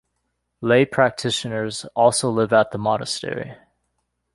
Lay 0.61 0.83
practitioners 0.85 1.85
also 1.95 2.31
live 2.31 2.51
at 2.53 2.71
the 2.71 2.79
monastery. 2.79 3.55